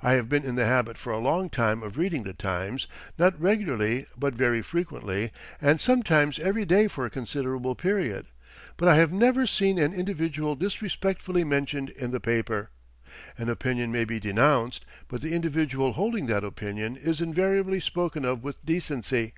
[0.00, 2.86] I have been in the habit for a long time of reading "The Times"
[3.18, 8.26] not regularly but very frequently, and sometimes every day for a considerable period;
[8.76, 12.70] but I have never seen an individual disrespectfully mentioned in the paper.
[13.36, 18.44] An opinion may be denounced; but the individual holding that opinion is invariably spoken of
[18.44, 19.32] with decency.